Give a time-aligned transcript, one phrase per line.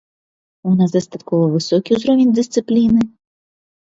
[0.69, 3.01] У нас дастаткова высокі ўзровень дысцыпліны.